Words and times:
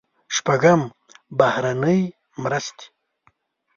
شپږم: 0.35 0.81
بهرنۍ 1.37 1.99
مرستې. 2.41 2.85